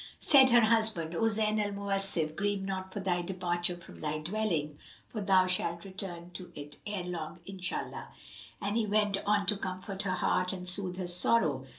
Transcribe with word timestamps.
Said 0.19 0.49
her 0.49 0.61
husband, 0.61 1.13
"O 1.13 1.29
Zayn 1.29 1.63
al 1.63 1.73
Mawasif 1.73 2.35
grieve 2.35 2.63
not 2.63 2.91
for 2.91 2.99
thy 3.01 3.21
departure 3.21 3.75
from 3.77 4.01
thy 4.01 4.17
dwelling; 4.17 4.79
for 5.07 5.21
thou 5.21 5.45
shalt 5.45 5.85
return 5.85 6.31
to 6.31 6.51
it 6.55 6.77
ere 6.87 7.03
long 7.03 7.37
Inshallah!" 7.45 8.07
And 8.59 8.75
he 8.77 8.87
went 8.87 9.19
on 9.27 9.45
to 9.45 9.57
comfort 9.57 10.01
her 10.01 10.15
heart 10.15 10.53
and 10.53 10.67
soothe 10.67 10.97
her 10.97 11.05
sorrow. 11.05 11.65